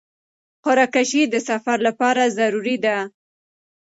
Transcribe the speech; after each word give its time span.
قرعه 0.65 0.87
کشي 0.93 1.23
د 1.29 1.35
سفر 1.49 1.77
لپاره 1.87 2.23
ضروري 2.37 2.77
ده. 2.85 2.97